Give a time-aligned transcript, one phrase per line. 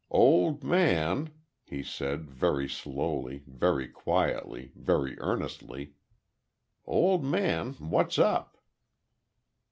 [0.09, 1.31] "Old man,"
[1.63, 5.93] he said, very slowly, very quietly, very earnestly;
[6.87, 8.57] "old man, what's up?"